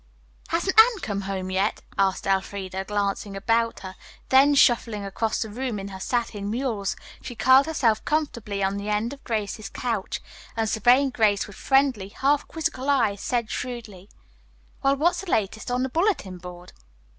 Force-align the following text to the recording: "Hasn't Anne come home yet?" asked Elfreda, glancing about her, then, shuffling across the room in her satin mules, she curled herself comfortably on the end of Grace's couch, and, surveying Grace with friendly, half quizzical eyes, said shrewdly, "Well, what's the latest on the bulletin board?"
"Hasn't 0.47 0.79
Anne 0.79 0.99
come 1.03 1.21
home 1.21 1.51
yet?" 1.51 1.83
asked 1.95 2.25
Elfreda, 2.25 2.85
glancing 2.85 3.35
about 3.37 3.81
her, 3.81 3.95
then, 4.29 4.55
shuffling 4.55 5.05
across 5.05 5.39
the 5.43 5.47
room 5.51 5.77
in 5.77 5.89
her 5.89 5.99
satin 5.99 6.49
mules, 6.49 6.95
she 7.21 7.35
curled 7.35 7.67
herself 7.67 8.03
comfortably 8.03 8.63
on 8.63 8.77
the 8.77 8.89
end 8.89 9.13
of 9.13 9.23
Grace's 9.23 9.69
couch, 9.69 10.19
and, 10.57 10.67
surveying 10.67 11.11
Grace 11.11 11.45
with 11.45 11.55
friendly, 11.55 12.07
half 12.09 12.47
quizzical 12.47 12.89
eyes, 12.89 13.21
said 13.21 13.51
shrewdly, 13.51 14.09
"Well, 14.81 14.95
what's 14.95 15.21
the 15.21 15.29
latest 15.29 15.69
on 15.69 15.83
the 15.83 15.87
bulletin 15.89 16.39
board?" 16.39 16.73